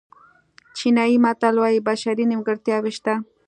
[0.77, 3.13] چینایي متل وایي بشري نیمګړتیاوې شته.